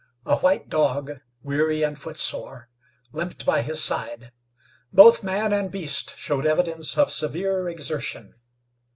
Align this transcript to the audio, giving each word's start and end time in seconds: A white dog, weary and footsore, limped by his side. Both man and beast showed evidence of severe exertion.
A 0.25 0.37
white 0.37 0.67
dog, 0.67 1.11
weary 1.43 1.83
and 1.83 1.95
footsore, 1.95 2.69
limped 3.11 3.45
by 3.45 3.61
his 3.61 3.83
side. 3.83 4.31
Both 4.91 5.21
man 5.21 5.53
and 5.53 5.69
beast 5.69 6.17
showed 6.17 6.47
evidence 6.47 6.97
of 6.97 7.11
severe 7.11 7.69
exertion. 7.69 8.33